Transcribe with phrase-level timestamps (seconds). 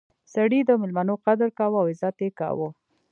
[0.33, 2.67] سړی د میلمنو قدر کاوه او عزت یې کاوه.